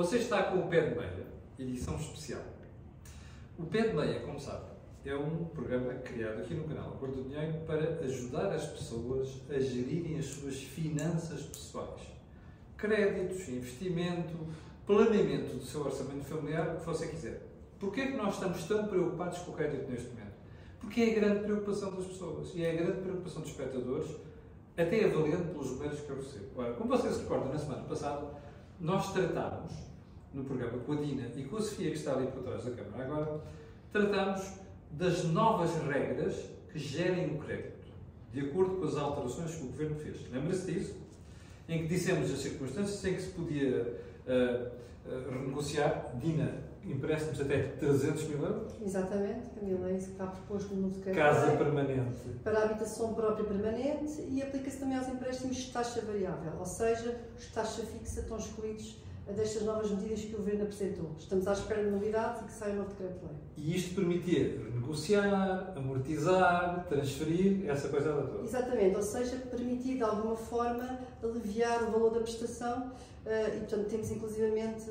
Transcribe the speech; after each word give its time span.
Você 0.00 0.16
está 0.16 0.44
com 0.44 0.60
o 0.60 0.66
Pé 0.66 0.80
de 0.80 0.98
Meia, 0.98 1.26
edição 1.58 1.94
especial. 1.96 2.40
O 3.58 3.66
Pé 3.66 3.88
de 3.88 3.94
Meia, 3.94 4.20
como 4.20 4.40
sabe, 4.40 4.64
é 5.04 5.14
um 5.14 5.44
programa 5.44 5.92
criado 5.96 6.40
aqui 6.40 6.54
no 6.54 6.64
canal 6.64 6.92
Cor 6.92 7.10
do 7.10 7.24
Dinheiro 7.24 7.58
para 7.66 8.00
ajudar 8.02 8.50
as 8.50 8.64
pessoas 8.64 9.42
a 9.50 9.60
gerirem 9.60 10.18
as 10.18 10.24
suas 10.24 10.56
finanças 10.62 11.42
pessoais. 11.42 12.00
Créditos, 12.78 13.46
investimento, 13.50 14.38
planeamento 14.86 15.56
do 15.56 15.64
seu 15.66 15.82
orçamento 15.82 16.24
familiar, 16.24 16.76
o 16.76 16.80
que 16.80 16.86
você 16.86 17.06
quiser. 17.06 17.46
Porquê 17.78 18.00
é 18.00 18.06
que 18.06 18.16
nós 18.16 18.32
estamos 18.36 18.64
tão 18.64 18.86
preocupados 18.86 19.40
com 19.40 19.50
o 19.50 19.54
crédito 19.54 19.86
neste 19.90 20.08
momento? 20.08 20.32
Porque 20.80 21.02
é 21.02 21.10
a 21.10 21.14
grande 21.14 21.40
preocupação 21.40 21.94
das 21.94 22.06
pessoas 22.06 22.54
e 22.54 22.64
é 22.64 22.70
a 22.70 22.74
grande 22.74 23.02
preocupação 23.02 23.42
dos 23.42 23.50
espectadores, 23.50 24.10
até 24.78 25.04
avaliando 25.04 25.52
pelos 25.52 25.72
números 25.72 26.00
que 26.00 26.08
eu 26.08 26.16
recebo. 26.16 26.46
Ora, 26.56 26.72
como 26.72 26.88
vocês 26.88 27.18
recordam, 27.18 27.52
na 27.52 27.58
semana 27.58 27.82
passada, 27.82 28.40
nós 28.80 29.12
tratámos, 29.12 29.89
no 30.32 30.44
programa 30.44 30.78
com 30.78 30.92
a 30.92 30.96
Dina 30.96 31.28
e 31.36 31.44
com 31.44 31.56
a 31.56 31.60
Sofia, 31.60 31.90
que 31.90 31.96
está 31.96 32.12
ali 32.14 32.26
por 32.28 32.42
trás 32.42 32.64
da 32.64 32.70
câmara 32.70 33.04
agora, 33.04 33.40
tratámos 33.92 34.52
das 34.90 35.24
novas 35.24 35.74
regras 35.86 36.36
que 36.72 36.78
gerem 36.78 37.34
o 37.34 37.38
crédito, 37.38 37.88
de 38.32 38.40
acordo 38.40 38.76
com 38.76 38.84
as 38.86 38.96
alterações 38.96 39.54
que 39.54 39.64
o 39.64 39.66
Governo 39.66 39.96
fez. 39.96 40.30
Lembra-se 40.30 40.72
disso? 40.72 40.96
Em 41.68 41.82
que 41.82 41.88
dissemos 41.88 42.30
as 42.32 42.38
circunstâncias 42.38 43.04
em 43.04 43.14
que 43.14 43.22
se 43.22 43.30
podia 43.30 43.98
uh, 44.26 45.08
uh, 45.08 45.30
renegociar. 45.30 46.12
Dina, 46.16 46.70
empréstimos 46.84 47.40
até 47.40 47.62
300 47.62 48.24
mil 48.28 48.42
euros. 48.44 48.72
Exatamente, 48.80 49.50
Camila, 49.50 49.90
é 49.90 49.94
isso 49.94 50.06
que 50.06 50.12
está 50.12 50.26
proposto 50.26 50.74
no 50.74 50.90
decreto. 50.90 51.16
Casa 51.16 51.56
permanente. 51.56 52.28
Para 52.42 52.58
a 52.58 52.64
habitação 52.64 53.14
própria 53.14 53.44
permanente 53.44 54.20
e 54.28 54.42
aplica-se 54.42 54.78
também 54.78 54.96
aos 54.96 55.08
empréstimos 55.08 55.56
de 55.56 55.72
taxa 55.72 56.00
variável, 56.00 56.52
ou 56.58 56.66
seja, 56.66 57.20
os 57.38 57.46
taxa 57.46 57.82
fixa 57.82 58.20
estão 58.20 58.36
excluídos 58.36 58.96
destas 59.34 59.62
novas 59.62 59.90
medidas 59.90 60.20
que 60.20 60.34
o 60.34 60.38
Governo 60.38 60.64
apresentou. 60.64 61.14
Estamos 61.18 61.46
à 61.46 61.52
espera 61.52 61.84
de 61.84 61.90
novidades 61.90 62.42
e 62.42 62.44
que 62.44 62.52
saia 62.52 62.74
o 62.74 62.76
novo 62.76 62.90
decreto-lei. 62.90 63.36
E 63.56 63.76
isto 63.76 63.94
permitia 63.94 64.58
negociar, 64.74 65.72
amortizar, 65.76 66.86
transferir, 66.88 67.68
essa 67.68 67.88
coisa 67.88 68.12
toda. 68.12 68.44
Exatamente, 68.44 68.96
ou 68.96 69.02
seja, 69.02 69.36
permitir 69.50 69.96
de 69.96 70.02
alguma 70.02 70.36
forma 70.36 71.00
aliviar 71.22 71.84
o 71.84 71.92
valor 71.92 72.10
da 72.10 72.20
prestação 72.20 72.92
uh, 73.26 73.56
e, 73.56 73.58
portanto, 73.58 73.88
temos 73.88 74.10
inclusivamente. 74.10 74.84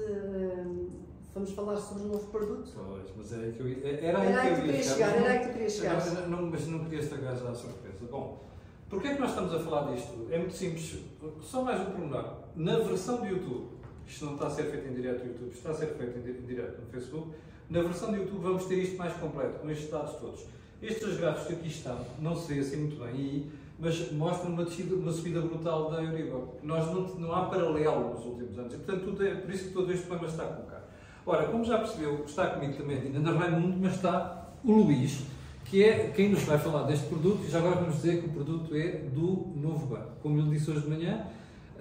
Vamos 1.33 1.51
falar 1.51 1.77
sobre 1.77 2.03
o 2.03 2.07
novo 2.07 2.27
produto? 2.27 2.71
Pois, 2.75 3.05
mas 3.15 3.31
era 3.31 3.43
aí 3.43 3.51
que 3.53 3.59
eu 3.59 3.67
ia, 3.67 3.87
era 4.01 4.19
aí 4.19 4.27
era 4.31 4.61
que 4.61 4.67
eu 4.67 4.75
ia 4.75 4.83
chegar. 4.83 5.15
Era 5.15 5.31
aí 5.31 5.39
que 5.39 5.47
tu 5.47 5.53
querias 5.53 5.73
chegar. 5.73 6.05
Não, 6.13 6.27
não, 6.27 6.49
mas 6.49 6.67
não 6.67 6.83
queria 6.83 6.99
estragar 6.99 7.35
já 7.35 7.49
a 7.49 7.55
surpresa. 7.55 7.97
Bom, 8.09 8.43
porquê 8.89 9.09
é 9.09 9.13
que 9.13 9.21
nós 9.21 9.29
estamos 9.29 9.53
a 9.53 9.59
falar 9.59 9.93
disto? 9.93 10.27
É 10.31 10.39
muito 10.39 10.53
simples. 10.53 10.99
Só 11.41 11.63
mais 11.63 11.81
um 11.81 11.91
pormenor. 11.91 12.39
Na 12.55 12.79
versão 12.79 13.17
do 13.17 13.27
YouTube, 13.27 13.67
isto 14.09 14.25
não 14.25 14.33
está 14.33 14.47
a 14.47 14.49
ser 14.49 14.63
feito 14.63 14.88
em 14.89 14.93
direto 14.93 15.23
no 15.23 15.31
YouTube, 15.31 15.52
está 15.53 15.69
a 15.69 15.73
ser 15.73 15.88
feito 15.88 16.17
em 16.17 16.45
direto 16.45 16.81
no 16.81 16.88
Facebook, 16.88 17.29
na 17.69 17.81
versão 17.81 18.11
do 18.11 18.17
YouTube 18.17 18.41
vamos 18.41 18.65
ter 18.65 18.75
isto 18.75 18.97
mais 18.97 19.13
completo, 19.13 19.59
com 19.59 19.69
estes 19.69 19.89
dados 19.89 20.15
todos. 20.19 20.41
Estes 20.81 21.17
gráficos 21.17 21.47
que 21.47 21.53
aqui 21.53 21.67
estão, 21.67 22.05
não 22.19 22.35
se 22.35 22.53
vê 22.53 22.59
assim 22.61 22.77
muito 22.77 23.03
bem 23.03 23.49
mas 23.80 24.11
mostram 24.11 24.52
uma, 24.52 24.65
descida, 24.65 24.93
uma 24.93 25.11
subida 25.11 25.39
brutal 25.39 25.89
da 25.89 26.03
Euribor. 26.03 26.49
Nós 26.61 26.85
não, 26.87 27.02
não 27.15 27.33
há 27.33 27.45
paralelo 27.45 28.13
nos 28.13 28.25
últimos 28.25 28.59
anos, 28.59 28.73
e 28.73 28.77
portanto 28.77 29.05
tudo 29.05 29.25
é, 29.25 29.35
por 29.35 29.52
isso 29.52 29.65
que 29.65 29.73
todo 29.73 29.91
este 29.91 30.05
problema 30.05 30.31
está 30.31 30.45
colocado. 30.45 30.83
Ora, 31.25 31.47
como 31.47 31.63
já 31.63 31.77
percebeu, 31.77 32.25
está 32.25 32.47
comigo 32.47 32.73
também 32.73 32.97
a 32.97 33.02
Dina 33.02 33.31
Raimundo, 33.31 33.77
mas 33.80 33.95
está 33.95 34.49
o 34.65 34.73
Luís, 34.73 35.23
que 35.63 35.83
é 35.83 36.11
quem 36.13 36.30
nos 36.30 36.43
vai 36.43 36.57
falar 36.57 36.83
deste 36.83 37.05
produto, 37.07 37.45
e 37.45 37.49
já 37.49 37.59
agora 37.59 37.75
vamos 37.75 37.95
dizer 37.95 38.21
que 38.21 38.27
o 38.27 38.33
produto 38.33 38.75
é 38.75 38.87
do 39.13 39.47
Novo 39.55 39.85
Banco. 39.87 40.11
Como 40.21 40.37
eu 40.39 40.47
disse 40.47 40.69
hoje 40.71 40.81
de 40.81 40.89
manhã, 40.89 41.25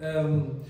um, 0.00 0.60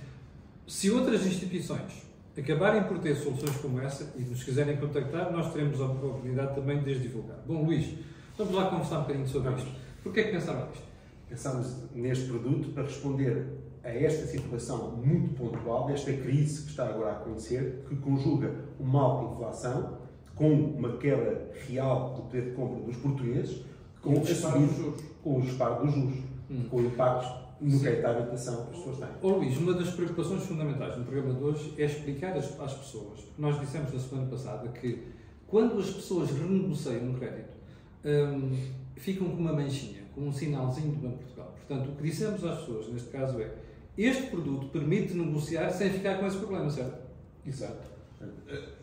se 0.69 0.91
outras 0.91 1.27
instituições 1.27 2.07
acabarem 2.39 2.85
por 2.85 2.99
ter 2.99 3.17
soluções 3.17 3.57
como 3.57 3.81
essa 3.81 4.13
e 4.19 4.21
nos 4.21 4.45
quiserem 4.45 4.77
contactar, 4.77 5.33
nós 5.33 5.51
teremos 5.51 5.81
a 5.81 5.87
oportunidade 5.87 6.55
também 6.55 6.83
de 6.83 6.93
as 6.93 7.01
divulgar. 7.01 7.39
Bom, 7.47 7.65
Luís, 7.65 7.95
vamos 8.37 8.55
lá 8.55 8.69
conversar 8.69 8.99
um 8.99 9.03
bocadinho 9.03 9.27
sobre 9.27 9.55
isto. 9.55 9.71
Porquê 10.03 10.21
é 10.21 10.25
que 10.25 10.33
pensaram 10.33 10.69
nisto? 10.69 10.85
Pensámos 11.27 11.75
neste 11.95 12.27
produto 12.27 12.69
para 12.75 12.83
responder 12.83 13.47
a 13.83 13.89
esta 13.89 14.27
situação 14.27 14.95
muito 14.97 15.35
pontual, 15.35 15.87
desta 15.87 16.13
crise 16.13 16.65
que 16.65 16.71
está 16.71 16.87
agora 16.87 17.13
a 17.13 17.17
acontecer, 17.17 17.85
que 17.89 17.97
conjuga 17.97 18.55
uma 18.79 19.01
alta 19.01 19.33
inflação 19.33 19.99
com 20.35 20.53
uma 20.53 20.99
quebra 20.99 21.51
real 21.67 22.15
do 22.15 22.23
poder 22.25 22.51
de 22.51 22.51
compra 22.51 22.83
dos 22.83 22.97
portugueses, 22.97 23.65
com, 24.03 24.13
o 24.13 24.21
disparo 24.21 24.61
dos 24.61 24.77
juros, 24.77 25.01
com 25.25 25.39
o 25.39 25.41
disparo 25.41 25.87
dos 25.87 25.95
juros, 25.95 26.19
hum. 26.51 26.65
com 26.71 26.81
impactos 26.83 27.48
no 27.61 27.81
crédito 27.81 28.05
à 28.05 28.11
habitação 28.11 28.67
que 28.67 28.71
as 28.71 28.77
pessoas 28.79 28.99
têm. 28.99 29.09
Oh, 29.23 29.31
Luís, 29.31 29.57
uma 29.57 29.75
das 29.75 29.91
preocupações 29.91 30.45
fundamentais 30.45 30.97
no 30.97 31.05
programa 31.05 31.35
de 31.35 31.43
hoje 31.43 31.75
é 31.77 31.85
explicar 31.85 32.37
às, 32.37 32.61
às 32.61 32.75
pessoas. 32.75 33.21
Nós 33.37 33.59
dissemos 33.61 33.93
na 33.93 33.99
semana 33.99 34.29
passada 34.29 34.69
que 34.69 35.03
quando 35.47 35.79
as 35.79 35.91
pessoas 35.91 36.31
renegociam 36.31 37.05
um 37.05 37.15
crédito, 37.15 37.57
hum, 38.05 38.57
ficam 38.97 39.29
com 39.29 39.37
uma 39.37 39.53
manchinha, 39.53 40.03
com 40.15 40.23
um 40.23 40.33
sinalzinho 40.33 40.93
do 40.93 41.01
Banco 41.01 41.19
de 41.19 41.25
Portugal. 41.25 41.55
Portanto, 41.57 41.91
o 41.91 41.97
que 41.97 42.03
dissemos 42.03 42.45
às 42.45 42.61
pessoas, 42.61 42.89
neste 42.89 43.09
caso, 43.09 43.41
é 43.41 43.55
este 43.97 44.29
produto 44.29 44.69
permite 44.69 45.15
negociar 45.15 45.71
sem 45.71 45.91
ficar 45.91 46.19
com 46.19 46.27
esse 46.27 46.37
problema, 46.37 46.71
certo? 46.71 46.99
Exato. 47.45 47.89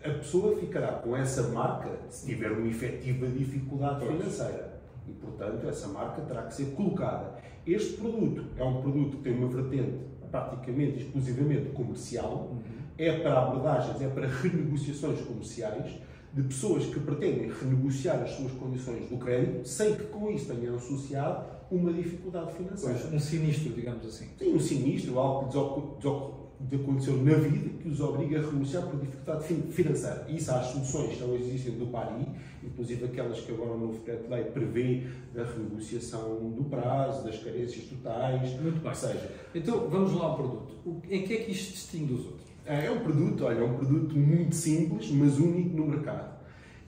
A 0.04 0.10
pessoa 0.10 0.58
ficará 0.58 0.94
com 0.94 1.16
essa 1.16 1.50
marca 1.50 2.00
se 2.10 2.26
tiver 2.26 2.52
uma 2.52 2.68
efetiva 2.68 3.28
dificuldade 3.28 4.06
financeira. 4.06 4.75
E, 5.08 5.12
portanto, 5.14 5.68
essa 5.68 5.88
marca 5.88 6.22
terá 6.22 6.44
que 6.44 6.54
ser 6.54 6.66
colocada. 6.76 7.36
Este 7.66 7.94
produto 7.98 8.46
é 8.58 8.64
um 8.64 8.82
produto 8.82 9.18
que 9.18 9.24
tem 9.24 9.38
uma 9.38 9.48
vertente 9.48 10.00
praticamente 10.32 11.04
exclusivamente 11.04 11.70
comercial, 11.70 12.52
uhum. 12.52 12.62
é 12.98 13.20
para 13.20 13.42
abordagens, 13.42 14.02
é 14.02 14.08
para 14.08 14.28
renegociações 14.28 15.22
comerciais 15.22 15.94
de 16.34 16.44
pessoas 16.44 16.86
que 16.86 17.00
pretendem 17.00 17.50
renegociar 17.50 18.22
as 18.22 18.32
suas 18.32 18.52
condições 18.52 19.08
do 19.10 19.18
crédito 19.18 19.66
sem 19.66 19.96
que 19.96 20.04
com 20.04 20.30
isso 20.30 20.54
tenham 20.54 20.76
associado 20.76 21.46
uma 21.72 21.94
dificuldade 21.94 22.54
financeira. 22.54 23.00
Pois, 23.00 23.14
um 23.14 23.20
sinistro, 23.20 23.74
digamos 23.74 24.06
assim. 24.06 24.28
Sim, 24.38 24.54
um 24.54 24.60
sinistro, 24.60 25.18
algo 25.18 25.48
que 25.48 25.54
aconteceu 26.76 27.18
na 27.24 27.36
vida 27.36 27.70
que 27.82 27.90
os 27.90 28.00
obriga 28.00 28.40
a 28.40 28.42
renunciar 28.42 28.84
por 28.84 29.00
dificuldade 29.00 29.44
financeira. 29.72 30.26
Isso 30.30 30.52
há 30.52 30.60
as 30.60 30.68
soluções 30.68 31.16
que 31.16 31.22
não 31.22 31.36
existem 31.36 31.78
do 31.78 31.88
PARI, 31.88 32.26
inclusive 32.64 33.06
aquelas 33.06 33.40
que 33.42 33.52
agora 33.52 33.72
o 33.72 33.80
novo 33.80 33.94
decreto-lei 33.94 34.44
prevê 34.46 35.04
da 35.34 35.44
renegociação 35.44 36.52
do 36.52 36.64
prazo, 36.66 37.24
das 37.26 37.38
carências 37.44 37.86
totais. 37.86 38.60
Muito 38.62 38.82
bem. 38.82 38.96
Seja, 38.96 39.32
então 39.54 39.90
vamos 39.90 40.14
lá 40.14 40.26
ao 40.26 40.36
produto. 40.36 41.02
Em 41.10 41.24
que 41.24 41.34
é 41.34 41.38
que 41.38 41.52
isto 41.52 41.74
distingue 41.74 42.14
dos 42.14 42.26
outros? 42.26 42.46
É 42.66 42.90
um 42.90 43.00
produto, 43.00 43.46
olha, 43.46 43.60
é 43.60 43.64
um 43.64 43.76
produto 43.76 44.18
muito 44.18 44.56
simples, 44.56 45.12
mas 45.12 45.38
único 45.38 45.76
no 45.76 45.88
mercado. 45.88 46.36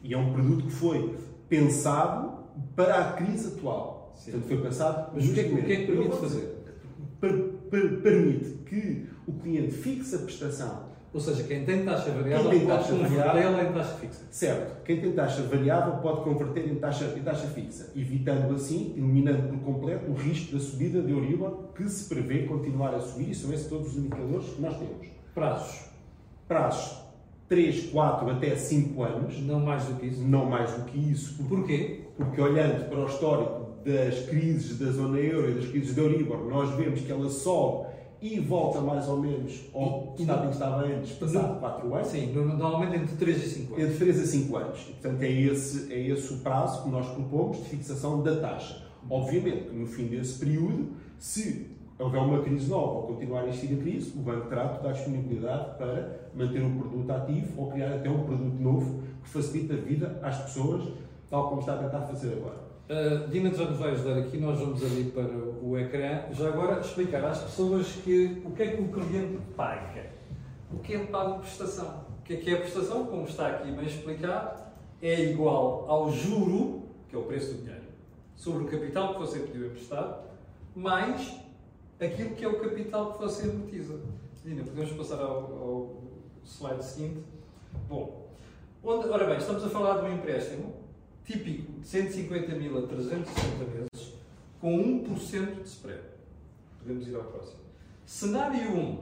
E 0.04 0.14
é 0.14 0.18
um 0.18 0.34
produto 0.34 0.66
que 0.66 0.72
foi 0.72 1.16
pensado 1.48 2.46
para 2.76 3.10
a 3.10 3.14
crise 3.14 3.50
atual. 3.50 4.14
Sim. 4.16 4.32
Portanto, 4.32 4.48
foi 4.48 4.62
pensado. 4.62 5.12
Mas 5.14 5.30
o 5.30 5.34
que, 5.34 5.40
é, 5.40 5.44
o 5.44 5.64
que 5.64 5.72
é 5.72 5.76
que 5.76 5.86
permite 5.86 6.16
fazer? 6.18 6.58
permite 7.20 8.58
que 8.66 9.06
o 9.28 9.34
cliente 9.34 9.74
fixe 9.74 10.16
a 10.16 10.20
prestação. 10.20 10.88
Ou 11.14 11.20
seja, 11.20 11.44
quem 11.44 11.64
tem 11.64 11.84
taxa 11.84 12.12
variável 12.12 12.50
tem 12.50 12.68
taxa 12.68 12.94
pode 12.94 13.04
convertê-la 13.04 13.64
em 13.64 13.74
taxa 13.74 13.94
fixa. 13.96 14.22
Certo. 14.30 14.84
Quem 14.84 15.02
tem 15.02 15.12
taxa 15.14 15.42
variável 15.44 15.94
pode 15.98 16.22
converter 16.22 16.68
em 16.68 16.76
taxa, 16.76 17.14
em 17.18 17.22
taxa 17.22 17.48
fixa, 17.48 17.92
evitando 17.96 18.54
assim, 18.54 18.94
eliminando 18.96 19.48
por 19.48 19.60
completo 19.60 20.12
o 20.12 20.14
risco 20.14 20.54
da 20.54 20.60
subida 20.60 21.02
de 21.02 21.12
Euribor, 21.12 21.70
que 21.76 21.88
se 21.90 22.08
prevê 22.08 22.44
continuar 22.44 22.94
a 22.94 23.00
subir, 23.00 23.32
e 23.32 23.36
são 23.36 23.54
esses 23.54 23.68
todos 23.68 23.94
os 23.94 23.98
indicadores 23.98 24.48
que 24.50 24.62
nós 24.62 24.78
temos. 24.78 25.08
Prazos. 25.34 25.86
Prazos 26.48 26.98
3, 27.50 27.90
4 27.90 28.30
até 28.30 28.56
5 28.56 29.04
anos. 29.04 29.40
Não 29.40 29.60
mais 29.62 29.86
do 29.86 29.96
que 29.96 30.08
isso. 30.08 30.22
Não 30.22 30.46
mais 30.46 30.72
do 30.74 30.84
que 30.86 30.98
isso. 30.98 31.44
Porquê? 31.48 32.01
Porque 32.18 32.42
olhando 32.42 32.90
para 32.90 33.00
o 33.00 33.06
histórico 33.07 33.68
das 33.86 34.25
crises 34.28 34.78
da 34.78 34.92
zona 34.92 35.18
euro 35.18 35.50
e 35.50 35.54
das 35.54 35.66
crises 35.68 35.96
da 35.96 36.01
Euribor, 36.01 36.46
nós 36.50 36.69
vemos 36.75 37.00
que 37.00 37.12
ela 37.12 37.30
sobe 37.30 37.88
e 38.22 38.40
volta 38.40 38.81
mais 38.81 39.08
ou 39.08 39.18
menos 39.18 39.69
ao 39.74 40.16
estado 40.18 40.46
em 40.46 40.48
que 40.48 40.54
estava 40.54 40.84
antes, 40.84 41.12
passado 41.14 41.60
4 41.60 41.96
anos. 41.96 42.08
Sim, 42.08 42.34
normalmente 42.34 43.04
entre 43.04 43.16
3 43.16 43.38
e 43.38 43.50
5 43.50 43.75
anos. 43.75 43.86
Entre 43.86 43.98
3 44.06 44.22
a 44.22 44.25
5 44.25 44.58
anos. 44.58 44.80
E, 44.80 44.92
portanto, 44.94 45.22
é 45.22 45.31
esse, 45.31 45.94
é 45.94 46.08
esse 46.08 46.34
o 46.34 46.38
prazo 46.38 46.84
que 46.84 46.90
nós 46.90 47.08
propomos 47.08 47.58
de 47.58 47.64
fixação 47.64 48.24
da 48.24 48.36
taxa. 48.38 48.84
Obviamente 49.10 49.69
que 49.69 49.75
no 49.75 49.86
fim 49.86 50.08
desse 50.08 50.40
período, 50.40 50.90
se 51.18 51.68
houver 52.00 52.22
uma 52.22 52.42
crise 52.42 52.69
nova 52.69 53.00
ou 53.00 53.04
continuar 53.04 53.44
a 53.44 53.48
existir 53.48 53.74
a 53.74 53.78
crise, 53.78 54.14
o 54.16 54.22
banco 54.22 54.48
terá 54.48 54.68
toda 54.70 54.90
a 54.90 54.94
disponibilidade 54.94 55.78
para 55.78 56.30
manter 56.36 56.63
o 56.63 56.72
produto 56.78 57.12
ativo 57.12 57.62
ou 57.62 57.72
criar 57.72 57.96
até 57.96 58.10
um 58.10 58.24
produto 58.24 58.62
novo 58.62 59.04
que 59.24 59.30
facilite 59.30 59.74
a 59.74 59.78
vida 59.78 60.20
às 60.22 60.38
pessoas, 60.38 60.94
tal 61.30 61.50
como 61.50 61.62
está 61.62 61.74
a 61.74 61.78
tentar 61.78 62.02
fazer 62.02 62.34
agora. 62.34 62.67
Uh, 62.89 63.28
Dina 63.28 63.54
já 63.54 63.66
nos 63.66 63.80
vai 63.80 63.92
ajudar 63.92 64.18
aqui, 64.18 64.38
nós 64.38 64.57
vamos 64.60 64.81
ali 64.81 65.12
para 65.12 65.28
o 65.28 65.78
ecrã. 65.78 66.24
Já 66.31 66.48
agora 66.48 66.80
explicar 66.80 67.22
às 67.25 67.44
pessoas 67.44 67.86
que 68.01 68.42
o 68.45 68.51
que 68.51 68.63
é 68.63 68.68
que 68.78 68.81
o 68.81 68.88
cliente 68.88 69.39
paga. 69.57 70.06
O 70.72 70.80
que 70.80 70.94
é 70.94 71.06
pago 71.06 71.34
de 71.34 71.39
prestação? 71.42 72.06
O 72.19 72.24
que 72.24 72.36
é 72.36 72.38
que 72.38 72.50
é 72.50 72.54
a 72.54 72.62
prestação? 72.62 73.06
Como 73.07 73.25
está 73.25 73.48
aqui 73.48 73.69
bem 73.72 73.86
explicado, 73.86 74.63
é 75.01 75.22
igual 75.22 75.86
ao 75.89 76.10
juro, 76.13 76.84
que 77.10 77.16
é 77.18 77.19
o 77.19 77.24
preço 77.24 77.56
do 77.56 77.63
dinheiro, 77.63 77.84
sobre 78.38 78.63
o 78.63 78.68
capital 78.68 79.16
que 79.16 79.19
você 79.19 79.39
pediu 79.39 79.68
emprestado, 79.68 80.24
mais 80.74 81.42
aquilo 82.00 82.36
que 82.36 82.45
é 82.45 82.48
o 82.48 82.57
capital 82.57 83.16
que 83.16 83.19
você 83.19 83.50
amortiza. 83.50 84.00
Dina, 84.45 84.63
podemos 84.63 84.94
passar 84.94 85.19
ao, 85.19 85.36
ao 85.36 86.04
slide 86.45 86.86
seguinte. 86.86 87.24
Bom, 87.89 88.30
onde, 88.81 89.10
ora 89.10 89.25
bem, 89.25 89.39
estamos 89.39 89.66
a 89.66 89.69
falar 89.69 90.00
de 90.00 90.06
um 90.06 90.13
empréstimo 90.13 90.87
típico 91.27 91.81
de 91.81 91.88
150 91.88 92.56
mil 92.56 92.77
a 92.77 92.88
360 92.88 93.65
meses 93.65 94.13
com 94.62 95.03
1% 95.03 95.62
de 95.62 95.68
spread. 95.68 96.01
Podemos 96.79 97.07
ir 97.07 97.15
ao 97.15 97.24
próximo. 97.24 97.59
Cenário 98.06 98.71
1. 98.71 98.94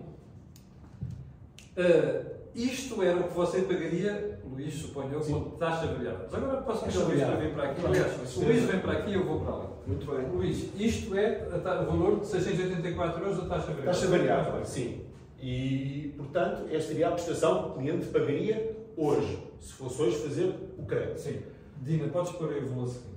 Uh, 1.77 2.35
isto 2.55 3.03
era 3.03 3.19
o 3.19 3.27
que 3.27 3.33
você 3.33 3.61
pagaria, 3.61 4.39
Luís, 4.43 4.73
suponho 4.73 5.13
eu, 5.13 5.21
com 5.21 5.51
taxa 5.51 5.87
variável. 5.87 6.27
Mas 6.31 6.43
agora 6.43 6.61
posso 6.61 6.85
pedir 6.85 6.97
o 6.97 7.05
Luís 7.05 7.23
para 7.23 7.35
vir 7.35 7.53
para 7.53 7.63
aqui. 7.69 7.85
Aliás, 7.85 8.37
o 8.37 8.39
Luís 8.43 8.63
vem 8.63 8.79
para 8.79 8.91
aqui 8.93 9.11
e 9.11 9.13
eu 9.13 9.25
vou 9.25 9.41
para 9.41 9.53
ali. 9.53 9.67
Muito 9.85 10.05
bem. 10.11 10.25
Luís, 10.31 10.69
isto 10.79 11.15
é 11.15 11.47
o 11.47 11.85
valor 11.85 12.19
de 12.21 12.27
684 12.27 13.23
euros 13.23 13.37
da 13.37 13.49
taxa 13.49 13.67
variável. 13.67 13.85
Taxa 13.85 14.07
variável, 14.07 14.65
sim. 14.65 15.05
E, 15.39 16.13
portanto, 16.17 16.65
esta 16.71 16.87
seria 16.87 17.09
a 17.09 17.11
prestação 17.11 17.63
que 17.63 17.69
o 17.69 17.73
cliente 17.73 18.05
pagaria 18.07 18.75
hoje, 18.97 19.37
se 19.59 19.73
fosse 19.73 20.01
hoje 20.01 20.17
fazer 20.17 20.55
o 20.77 20.85
crédito. 20.85 21.19
Sim. 21.19 21.54
Dina, 21.81 22.07
podes 22.09 22.31
pôr 22.33 22.51
aí 22.51 22.63
o 22.63 22.69
valor 22.69 22.87
seguinte. 22.87 23.15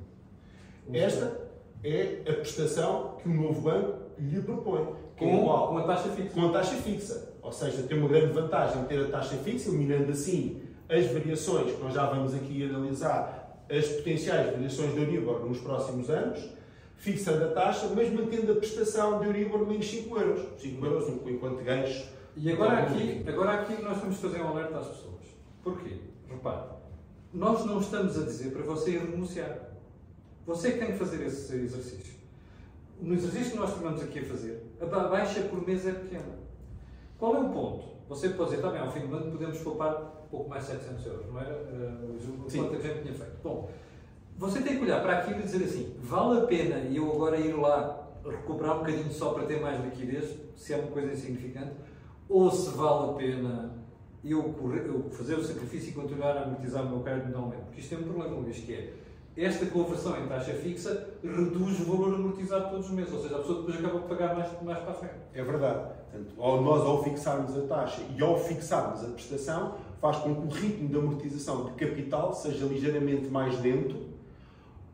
Esta 0.93 1.49
é 1.85 2.23
a 2.29 2.33
prestação 2.35 3.17
que 3.23 3.29
o 3.29 3.35
novo 3.35 3.61
banco 3.61 3.99
lhe 4.19 4.41
propõe. 4.41 4.89
Com, 5.17 5.27
é 5.27 5.41
igual, 5.41 5.69
com 5.69 5.79
a 5.79 5.83
taxa 5.85 6.09
fixa. 6.11 6.35
Com 6.35 6.47
a 6.49 6.53
taxa 6.53 6.77
fixa. 6.77 7.35
Ou 7.43 7.53
seja, 7.53 7.83
tem 7.83 7.99
uma 7.99 8.09
grande 8.09 8.33
vantagem 8.33 8.85
ter 8.85 9.01
a 9.07 9.09
taxa 9.09 9.37
fixa, 9.37 9.69
eliminando 9.69 10.13
assim 10.13 10.63
as 10.89 11.07
variações 11.07 11.73
que 11.73 11.83
nós 11.83 11.95
já 11.95 12.07
vamos 12.07 12.35
aqui 12.35 12.65
analisar, 12.65 13.65
as 13.71 13.87
potenciais 13.89 14.53
variações 14.53 14.95
do 14.95 15.01
Euribor 15.01 15.45
nos 15.45 15.59
próximos 15.59 16.09
anos, 16.09 16.49
fixando 16.97 17.45
a 17.45 17.49
taxa, 17.49 17.91
mas 17.95 18.11
mantendo 18.13 18.53
a 18.53 18.57
prestação 18.57 19.21
de 19.21 19.27
Euribor 19.27 19.67
menos 19.67 19.89
5 19.89 20.19
euros. 20.19 20.61
5 20.61 20.87
euros 20.87 21.09
enquanto 21.27 21.63
ganhos. 21.63 22.05
E 22.37 22.53
agora 22.53 22.79
aqui, 22.79 23.25
agora 23.27 23.53
aqui 23.53 23.83
nós 23.83 23.99
vamos 23.99 24.17
fazer 24.17 24.41
um 24.41 24.49
alerta 24.49 24.79
às 24.79 24.89
pessoas. 24.89 25.25
Porquê? 25.63 25.97
Repare, 26.29 26.78
nós 27.33 27.65
não 27.65 27.81
estamos 27.81 28.19
a 28.19 28.25
dizer 28.25 28.53
para 28.53 28.63
você 28.63 28.99
renunciar. 28.99 29.69
Você 30.47 30.73
que 30.73 30.79
tem 30.79 30.93
que 30.93 30.99
fazer 30.99 31.25
esse 31.27 31.55
exercício. 31.55 32.15
No 33.01 33.15
exercício 33.15 33.53
que 33.53 33.59
nós 33.59 33.75
estamos 33.75 34.03
aqui 34.03 34.21
a 34.21 34.25
fazer, 34.25 34.63
a 34.81 34.87
baixa 34.87 35.43
por 35.43 35.67
mês 35.67 35.87
é 35.87 35.93
pequena. 35.93 36.39
Qual 37.19 37.37
é 37.37 37.41
o 37.41 37.49
ponto? 37.51 37.89
Você 38.09 38.31
pode 38.31 38.51
dizer, 38.51 38.63
está 38.63 38.71
bem, 38.71 38.81
ao 38.81 38.91
fim 38.91 39.07
do 39.07 39.15
ano 39.15 39.31
podemos 39.31 39.59
poupar 39.59 40.19
pouco 40.31 40.49
mais 40.49 40.65
de 40.67 40.73
700 40.73 41.07
euros, 41.07 41.27
não 41.27 41.41
era 41.41 41.55
uh, 41.55 42.47
o 42.47 42.51
quanto 42.51 42.75
a 42.75 42.81
gente 42.81 43.03
tinha 43.03 43.15
feito. 43.15 43.37
Bom, 43.43 43.71
você 44.37 44.61
tem 44.61 44.77
que 44.77 44.83
olhar 44.83 45.03
para 45.03 45.19
aquilo 45.19 45.41
e 45.41 45.43
dizer 45.43 45.65
assim, 45.65 45.97
vale 46.01 46.41
a 46.41 46.47
pena 46.47 46.77
eu 46.95 47.11
agora 47.13 47.39
ir 47.39 47.53
lá 47.55 48.09
recuperar 48.25 48.77
um 48.77 48.79
bocadinho 48.81 49.11
só 49.11 49.33
para 49.33 49.45
ter 49.45 49.61
mais 49.61 49.83
liquidez, 49.85 50.37
se 50.57 50.73
é 50.73 50.77
uma 50.77 50.91
coisa 50.91 51.13
insignificante, 51.13 51.73
ou 52.29 52.51
se 52.51 52.71
vale 52.77 53.11
a 53.11 53.13
pena 53.15 53.75
eu, 54.25 54.55
eu 54.87 55.11
fazer 55.11 55.35
o 55.37 55.45
sacrifício 55.45 55.91
e 55.91 55.93
continuar 55.93 56.37
a 56.37 56.43
amortizar 56.43 56.85
o 56.85 56.89
meu 56.89 57.01
crédito 57.01 57.31
normalmente. 57.31 57.63
Porque 57.65 57.81
isto 57.81 57.91
tem 57.91 57.99
um 57.99 58.13
problema, 58.13 58.37
Luís, 58.37 58.59
que 58.59 58.73
é 58.73 58.93
esta 59.37 59.67
conversão 59.67 60.21
em 60.21 60.27
taxa 60.27 60.53
fixa 60.53 61.11
reduz 61.23 61.81
o 61.81 61.85
valor 61.85 62.15
amortizado 62.15 62.71
todos 62.71 62.87
os 62.87 62.93
meses, 62.93 63.13
ou 63.13 63.23
seja, 63.23 63.37
a 63.37 63.39
pessoa 63.39 63.61
depois 63.61 63.79
acaba 63.79 64.01
de 64.01 64.09
pagar 64.09 64.35
mais, 64.35 64.63
mais 64.63 64.79
para 64.81 64.91
a 64.91 64.95
frente. 64.95 65.15
É 65.33 65.45
verdade. 65.45 65.95
Portanto, 66.11 66.43
ao 66.43 66.63
nós, 66.63 66.81
ao 66.81 67.05
fixarmos 67.05 67.57
a 67.57 67.61
taxa 67.63 68.03
e 68.17 68.21
ao 68.21 68.37
fixarmos 68.37 69.05
a 69.05 69.09
prestação, 69.09 69.77
faz 70.01 70.17
com 70.17 70.35
que 70.35 70.47
o 70.47 70.51
ritmo 70.51 70.89
de 70.89 70.97
amortização 70.97 71.67
de 71.67 71.73
capital 71.73 72.35
seja 72.35 72.67
ligeiramente 72.67 73.29
mais 73.29 73.61
lento 73.61 74.09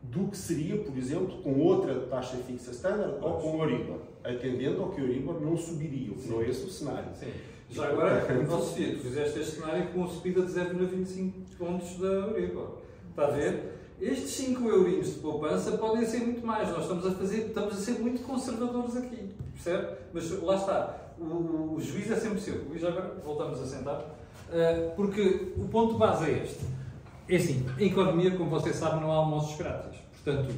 do 0.03 0.27
que 0.27 0.37
seria, 0.37 0.77
por 0.77 0.95
exemplo, 0.95 1.41
com 1.41 1.59
outra 1.59 2.01
taxa 2.01 2.37
fixa 2.37 2.69
standard 2.69 3.15
ou 3.21 3.39
com 3.39 3.57
o 3.57 3.63
Euribor, 3.63 3.97
atendendo 4.23 4.83
ao 4.83 4.89
que 4.89 5.01
o 5.01 5.05
Euribor 5.05 5.41
não 5.41 5.57
subiria, 5.57 6.13
não 6.27 6.41
é 6.41 6.49
esse 6.49 6.65
o 6.65 6.69
cenário. 6.69 7.09
Sim. 7.15 7.31
Já 7.69 7.87
agora, 7.87 8.25
ó 8.49 8.57
Sofia, 8.59 8.95
tu 8.95 9.01
fizeste 9.01 9.39
este 9.39 9.55
cenário 9.55 9.87
com 9.87 9.99
uma 9.99 10.07
subida 10.07 10.45
de 10.45 10.51
0,25 10.51 11.31
pontos 11.57 11.97
da 11.97 12.07
Euribor. 12.07 12.77
Está 13.09 13.27
a 13.27 13.31
ver? 13.31 13.75
Estes 13.99 14.31
5 14.31 14.69
eurinhos 14.69 15.13
de 15.13 15.19
poupança 15.19 15.77
podem 15.77 16.05
ser 16.05 16.19
muito 16.19 16.45
mais. 16.45 16.69
Nós 16.69 16.81
estamos 16.81 17.05
a 17.05 17.11
fazer, 17.11 17.47
estamos 17.47 17.73
a 17.73 17.77
ser 17.77 17.99
muito 17.99 18.21
conservadores 18.23 18.97
aqui, 18.97 19.33
percebe? 19.53 19.87
Mas 20.13 20.29
lá 20.41 20.55
está, 20.55 21.13
o, 21.17 21.75
o 21.75 21.81
juiz 21.81 22.11
é 22.11 22.15
sempre 22.15 22.39
seu. 22.41 22.63
Luís, 22.65 22.83
agora 22.83 23.15
voltamos 23.23 23.61
a 23.61 23.65
sentar, 23.65 23.99
uh, 23.99 24.95
porque 24.95 25.53
o 25.57 25.67
ponto 25.69 25.97
base 25.97 26.25
é 26.25 26.43
este. 26.43 26.65
É 27.27 27.37
assim, 27.37 27.65
em 27.79 27.87
economia, 27.87 28.31
como 28.31 28.49
você 28.49 28.73
sabe, 28.73 29.01
não 29.01 29.11
há 29.11 29.15
almoços 29.15 29.57
grátis. 29.57 29.99
Portanto, 30.23 30.53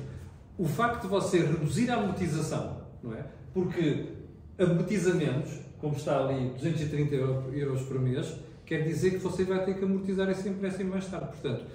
o 0.57 0.65
facto 0.65 1.03
de 1.03 1.07
você 1.07 1.39
reduzir 1.39 1.89
a 1.91 1.95
amortização, 1.95 2.81
não 3.03 3.13
é? 3.13 3.23
Porque 3.53 4.16
amortiza 4.59 5.13
menos, 5.13 5.49
como 5.79 5.95
está 5.95 6.19
ali 6.19 6.49
230 6.49 7.15
euros 7.15 7.81
por 7.83 7.99
mês, 7.99 8.35
quer 8.65 8.83
dizer 8.83 9.11
que 9.11 9.17
você 9.17 9.43
vai 9.43 9.63
ter 9.63 9.75
que 9.75 9.83
amortizar 9.83 10.29
esse 10.29 10.49
empréstimo 10.49 10.91
mais 10.91 11.05
tarde. 11.05 11.27
Portanto, 11.27 11.65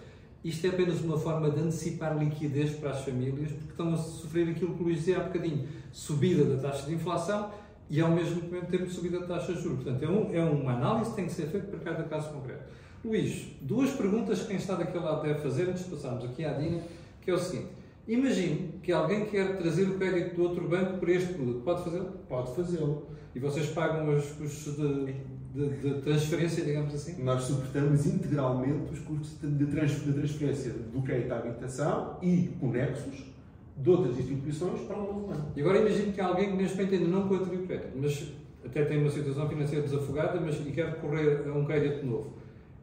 isto 0.45 0.67
é 0.67 0.71
apenas 0.71 1.01
uma 1.01 1.17
forma 1.17 1.51
de 1.51 1.61
antecipar 1.61 2.19
liquidez 2.19 2.73
para 2.73 2.91
as 2.91 3.05
famílias, 3.05 3.53
porque 3.53 3.71
estão 3.71 3.95
a 3.95 3.97
sofrer 3.97 4.49
aquilo 4.49 4.75
que 4.75 4.83
o 4.83 4.87
Luís 4.87 4.99
dizia 4.99 5.19
há 5.19 5.25
bocadinho, 5.25 5.69
subida 5.93 6.45
da 6.45 6.61
taxa 6.61 6.87
de 6.87 6.95
inflação 6.95 7.51
e 7.89 8.01
ao 8.01 8.11
mesmo 8.11 8.41
tempo 8.43 8.91
subida 8.91 9.21
da 9.21 9.27
taxa 9.27 9.53
de 9.53 9.63
juros. 9.63 9.85
Portanto, 9.85 10.03
é, 10.03 10.09
um, 10.09 10.35
é 10.35 10.43
uma 10.43 10.73
análise 10.73 11.11
que 11.11 11.17
tem 11.17 11.27
que 11.27 11.33
ser 11.33 11.47
feita 11.47 11.69
para 11.69 11.79
cada 11.79 12.03
caso 12.05 12.31
concreto. 12.31 12.65
Luís, 13.05 13.47
duas 13.61 13.91
perguntas 13.91 14.41
que 14.41 14.49
quem 14.49 14.57
está 14.57 14.75
daquele 14.75 15.05
lado 15.05 15.23
deve 15.23 15.41
fazer 15.41 15.69
antes 15.69 15.85
de 15.85 15.91
passarmos 15.91 16.25
aqui 16.25 16.45
à 16.45 16.53
Dina, 16.53 16.81
que 17.21 17.31
é 17.31 17.35
o 17.35 17.39
seguinte. 17.39 17.82
Imagine 18.07 18.75
que 18.83 18.91
alguém 18.91 19.27
quer 19.27 19.59
trazer 19.59 19.85
o 19.85 19.97
crédito 19.97 20.35
do 20.35 20.43
outro 20.43 20.69
banco 20.69 20.99
por 20.99 21.09
este 21.09 21.35
produto. 21.35 21.61
Pode 21.61 21.85
fazê-lo? 21.85 22.13
Pode 22.29 22.55
fazê-lo. 22.57 23.07
E 23.35 23.39
vocês 23.39 23.67
pagam 23.69 24.15
os 24.15 24.27
custos 24.33 24.77
de, 24.77 25.15
de, 25.55 25.69
de, 25.77 26.01
transferência, 26.03 26.65
digamos 26.65 26.95
assim? 26.95 27.23
Nós 27.23 27.45
suportamos 27.45 28.05
integralmente 28.07 28.93
os 28.93 28.99
custos 28.99 29.37
de, 29.41 29.67
transferência 29.67 30.73
do 30.73 31.01
crédito 31.03 31.33
à 31.33 31.39
habitação 31.39 32.19
e 32.21 32.51
conexos 32.61 33.25
de 33.77 33.91
outras 33.91 34.19
instituições 34.19 34.81
para 34.83 34.99
o 34.99 35.07
novo 35.07 35.29
banco. 35.29 35.53
E 35.57 35.61
agora 35.61 35.79
imagine 35.79 36.13
que 36.13 36.21
alguém 36.21 36.51
que 36.51 36.57
neste 36.57 36.77
momento 36.77 36.95
ainda 36.95 37.09
não 37.09 37.29
contraiu 37.29 37.67
crédito, 37.67 37.93
mas 37.97 38.33
até 38.65 38.85
tem 38.85 38.99
uma 38.99 39.11
situação 39.11 39.49
financeira 39.49 39.83
desafogada 39.83 40.41
mas, 40.41 40.61
e 40.61 40.71
quer 40.73 40.89
recorrer 40.89 41.49
a 41.49 41.53
um 41.53 41.65
crédito 41.65 42.05
novo. 42.05 42.42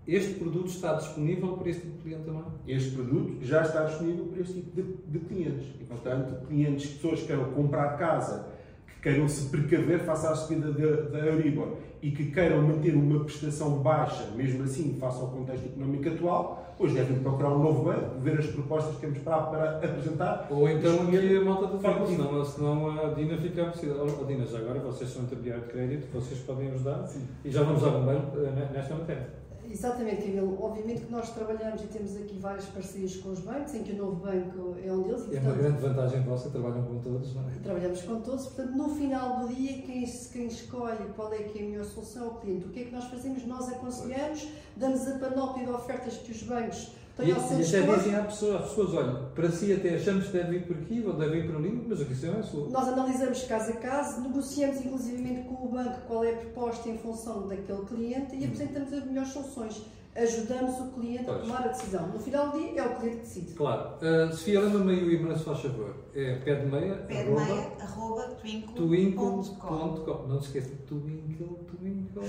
Este 0.09 0.39
produto 0.39 0.65
está 0.65 0.93
disponível 0.93 1.49
para 1.49 1.69
este 1.69 1.81
tipo 1.81 1.97
de 1.97 2.03
cliente 2.03 2.23
também? 2.23 2.43
Este 2.67 2.95
produto 2.95 3.37
já 3.45 3.61
está 3.61 3.83
disponível 3.83 4.25
para 4.25 4.41
este 4.41 4.53
tipo 4.53 4.75
de, 4.75 4.83
de 5.05 5.19
clientes. 5.19 5.67
E, 5.79 5.83
portanto, 5.83 6.47
clientes, 6.47 6.89
pessoas 6.93 7.19
que 7.19 7.27
queiram 7.27 7.51
comprar 7.51 7.95
casa, 7.95 8.47
que 8.87 9.01
queiram 9.03 9.27
se 9.27 9.49
precaver 9.49 9.99
face 9.99 10.25
à 10.25 10.33
subida 10.33 10.71
da 10.71 11.19
Euribor 11.19 11.75
e 12.01 12.09
que 12.09 12.31
queiram 12.31 12.59
manter 12.63 12.95
uma 12.95 13.23
prestação 13.23 13.83
baixa, 13.83 14.31
mesmo 14.35 14.63
assim, 14.63 14.97
face 14.99 15.21
ao 15.21 15.27
contexto 15.27 15.67
económico 15.67 16.09
atual, 16.09 16.75
hoje 16.79 16.95
devem 16.95 17.19
procurar 17.19 17.51
um 17.51 17.61
novo 17.61 17.83
banco, 17.83 18.19
ver 18.19 18.39
as 18.39 18.47
propostas 18.47 18.95
que 18.95 19.01
temos 19.01 19.19
para, 19.19 19.43
para 19.43 19.75
apresentar. 19.75 20.47
Ou 20.49 20.67
então 20.67 21.03
aqui 21.03 21.37
a 21.37 21.41
malta 21.45 21.67
do 21.67 21.77
banco, 21.77 22.07
senão, 22.07 22.45
senão 22.45 22.99
a 22.99 23.13
Dina 23.13 23.37
fica 23.37 23.61
abastecida. 23.61 23.93
Oh, 24.01 24.25
Dina, 24.25 24.43
já 24.47 24.57
agora 24.57 24.79
vocês 24.79 25.07
são 25.11 25.21
intermediário 25.21 25.65
de 25.65 25.69
crédito, 25.69 26.07
vocês 26.11 26.39
podem 26.39 26.71
ajudar 26.71 27.05
Sim. 27.05 27.27
e 27.45 27.51
já 27.51 27.61
vamos 27.61 27.83
um 27.83 28.05
banco 28.05 28.39
eh, 28.39 28.69
nesta 28.73 28.95
matéria. 28.95 29.48
Exatamente, 29.69 30.23
Camilo. 30.23 30.57
Obviamente 30.61 31.01
que 31.01 31.11
nós 31.11 31.29
trabalhamos 31.31 31.81
e 31.83 31.87
temos 31.87 32.15
aqui 32.15 32.37
várias 32.39 32.65
parcerias 32.65 33.15
com 33.17 33.29
os 33.29 33.39
bancos, 33.39 33.75
em 33.75 33.83
que 33.83 33.91
o 33.93 33.97
novo 33.97 34.15
banco 34.15 34.75
é 34.83 34.91
um 34.91 35.03
deles. 35.03 35.27
E, 35.31 35.37
é 35.37 35.39
uma 35.39 35.53
grande 35.53 35.79
vantagem 35.79 36.21
vossa, 36.21 36.49
trabalham 36.49 36.83
com 36.83 36.99
todos, 36.99 37.35
não 37.35 37.43
é? 37.43 37.51
Trabalhamos 37.61 38.01
com 38.01 38.21
todos, 38.21 38.47
portanto, 38.47 38.75
no 38.75 38.89
final 38.89 39.39
do 39.39 39.53
dia, 39.53 39.81
quem, 39.83 40.03
quem 40.33 40.47
escolhe 40.47 41.05
qual 41.15 41.31
é 41.33 41.43
que 41.43 41.59
é 41.59 41.61
a 41.61 41.65
melhor 41.65 41.85
solução 41.85 42.25
é 42.25 42.27
o 42.27 42.35
cliente. 42.35 42.65
O 42.65 42.69
que 42.69 42.79
é 42.79 42.83
que 42.85 42.91
nós 42.91 43.05
fazemos? 43.05 43.45
Nós 43.45 43.69
aconselhamos, 43.69 44.47
damos 44.75 45.07
a 45.07 45.19
panóplia 45.19 45.65
de 45.65 45.71
ofertas 45.71 46.17
que 46.17 46.31
os 46.31 46.43
bancos 46.43 46.91
e, 47.23 47.29
e 47.29 47.31
até 47.31 47.55
dizem 47.55 48.15
à 48.15 48.23
pessoa, 48.23 48.59
às 48.59 48.69
pessoas, 48.69 48.93
olha, 48.93 49.13
para 49.35 49.51
si 49.51 49.73
até 49.73 49.95
achamos 49.95 50.27
que 50.27 50.33
deve 50.33 50.57
ir 50.57 50.65
por 50.65 50.77
aqui 50.77 51.03
ou 51.05 51.13
deve 51.13 51.39
ir 51.39 51.47
por 51.47 51.57
ali, 51.57 51.85
mas 51.87 52.01
a 52.01 52.05
questão 52.05 52.39
é 52.39 52.43
sua. 52.43 52.69
Nós 52.69 52.87
analisamos 52.87 53.43
caso 53.43 53.71
a 53.71 53.75
caso, 53.75 54.21
negociamos 54.21 54.85
inclusivamente 54.85 55.47
com 55.47 55.65
o 55.65 55.69
banco 55.69 56.01
qual 56.07 56.23
é 56.23 56.33
a 56.33 56.37
proposta 56.37 56.89
em 56.89 56.97
função 56.97 57.47
daquele 57.47 57.85
cliente 57.85 58.35
e 58.35 58.39
hum. 58.39 58.45
apresentamos 58.45 58.93
as 58.93 59.05
melhores 59.05 59.29
soluções. 59.29 59.85
Ajudamos 60.15 60.79
o 60.79 60.87
cliente 60.91 61.25
pois. 61.25 61.37
a 61.37 61.41
tomar 61.41 61.63
a 61.65 61.67
decisão. 61.67 62.07
No 62.07 62.19
final 62.19 62.49
do 62.49 62.59
dia, 62.59 62.81
é 62.81 62.87
o 62.87 62.95
cliente 62.95 63.17
que 63.17 63.23
decide. 63.23 63.53
Claro. 63.53 63.95
Uh, 63.97 64.31
Sofia, 64.31 64.59
lembra-me 64.61 64.91
aí 64.93 65.03
o 65.03 65.11
e-mail, 65.11 65.37
se 65.37 65.43
faz 65.43 65.59
favor. 65.59 65.95
É 66.15 66.35
pé 66.35 66.55
de 66.55 66.65
meia, 66.65 66.95
pé 66.95 67.23
de 67.23 67.29
meia, 67.29 67.71
arroba, 67.79 68.23
twinkle.com. 68.41 70.27
Não 70.27 70.41
se 70.41 70.47
esqueça, 70.47 70.71
twinkle, 70.87 71.59
twinkle. 71.67 72.23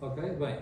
Ah, 0.00 0.06
ok, 0.06 0.22
bem. 0.36 0.58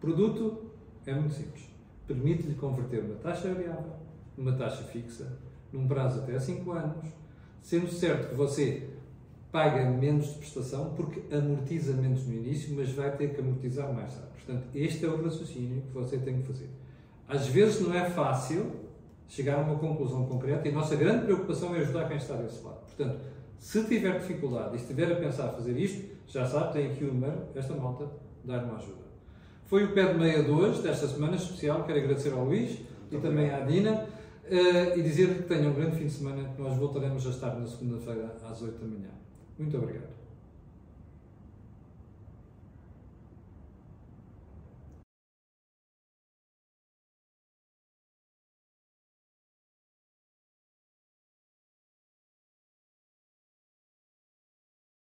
Produto 0.00 0.72
é 1.06 1.14
muito 1.14 1.34
simples 1.34 1.73
permite-lhe 2.06 2.54
converter 2.54 3.02
uma 3.04 3.16
taxa 3.16 3.52
variável 3.52 3.92
numa 4.36 4.52
taxa 4.52 4.82
fixa, 4.84 5.38
num 5.72 5.86
prazo 5.86 6.20
até 6.20 6.38
5 6.38 6.70
anos, 6.72 7.06
sendo 7.62 7.88
certo 7.88 8.30
que 8.30 8.34
você 8.34 8.90
paga 9.50 9.88
menos 9.88 10.32
de 10.32 10.38
prestação 10.38 10.94
porque 10.94 11.22
amortiza 11.34 11.92
menos 11.92 12.26
no 12.26 12.34
início, 12.34 12.74
mas 12.74 12.90
vai 12.90 13.16
ter 13.16 13.32
que 13.32 13.40
amortizar 13.40 13.92
mais 13.92 14.12
tarde. 14.12 14.28
Portanto, 14.34 14.66
este 14.74 15.04
é 15.04 15.08
o 15.08 15.22
raciocínio 15.22 15.82
que 15.82 15.92
você 15.92 16.18
tem 16.18 16.40
que 16.40 16.46
fazer. 16.46 16.68
Às 17.28 17.46
vezes 17.46 17.80
não 17.80 17.94
é 17.94 18.10
fácil 18.10 18.72
chegar 19.28 19.58
a 19.58 19.62
uma 19.62 19.78
conclusão 19.78 20.26
concreta 20.26 20.68
e 20.68 20.70
a 20.70 20.74
nossa 20.74 20.96
grande 20.96 21.24
preocupação 21.24 21.74
é 21.74 21.78
ajudar 21.78 22.08
quem 22.08 22.16
está 22.16 22.34
desse 22.34 22.62
lado. 22.62 22.80
Portanto, 22.80 23.20
se 23.58 23.84
tiver 23.84 24.18
dificuldade 24.18 24.74
e 24.74 24.80
estiver 24.80 25.10
a 25.10 25.16
pensar 25.16 25.48
fazer 25.50 25.76
isto, 25.78 26.04
já 26.26 26.44
sabe, 26.44 26.72
tem 26.72 26.90
aqui 26.90 27.04
o 27.04 27.14
número, 27.14 27.46
esta 27.54 27.74
malta, 27.74 28.10
dar 28.44 28.62
uma 28.64 28.76
ajuda. 28.76 29.04
Foi 29.66 29.84
o 29.84 29.92
pé 29.92 30.12
de 30.12 30.18
meia 30.18 30.42
de 30.42 30.50
hoje, 30.50 30.82
desta 30.82 31.06
semana 31.06 31.36
especial. 31.36 31.84
Quero 31.84 31.98
agradecer 31.98 32.32
ao 32.32 32.44
Luís 32.44 32.70
Muito 32.70 32.84
e 33.10 33.16
também 33.18 33.50
à 33.50 33.60
Dina. 33.60 34.06
Uh, 34.44 34.98
e 34.98 35.02
dizer 35.02 35.34
que 35.36 35.42
tenham 35.44 35.70
um 35.70 35.74
grande 35.74 35.96
fim 35.96 36.06
de 36.06 36.12
semana, 36.12 36.50
nós 36.58 36.76
voltaremos 36.76 37.26
a 37.26 37.30
estar 37.30 37.58
na 37.58 37.66
segunda-feira 37.66 38.36
às 38.44 38.60
8 38.60 38.78
da 38.78 38.86
manhã. 38.86 39.08
Muito 39.58 39.74
obrigado. 39.78 40.23